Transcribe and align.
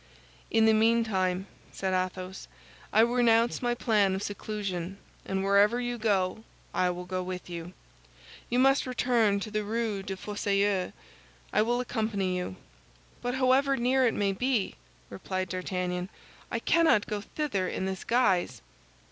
"In 0.49 0.65
the 0.65 0.73
meantime," 0.73 1.45
said 1.71 1.93
Athos, 1.93 2.47
"I 2.91 3.01
renounce 3.01 3.61
my 3.61 3.75
plan 3.75 4.15
of 4.15 4.23
seclusion, 4.23 4.97
and 5.27 5.43
wherever 5.43 5.79
you 5.79 5.99
go, 5.99 6.43
I 6.73 6.89
will 6.89 7.05
go 7.05 7.21
with 7.21 7.51
you. 7.51 7.73
You 8.49 8.57
must 8.57 8.87
return 8.87 9.39
to 9.41 9.51
the 9.51 9.63
Rue 9.63 10.01
des 10.01 10.15
Fossoyeurs; 10.15 10.93
I 11.53 11.61
will 11.61 11.79
accompany 11.79 12.35
you." 12.35 12.55
"But 13.21 13.35
however 13.35 13.77
near 13.77 14.07
it 14.07 14.15
may 14.15 14.31
be," 14.31 14.73
replied 15.11 15.49
D'Artagnan, 15.49 16.09
"I 16.49 16.57
cannot 16.57 17.05
go 17.05 17.21
thither 17.21 17.67
in 17.67 17.85
this 17.85 18.03
guise." 18.03 18.63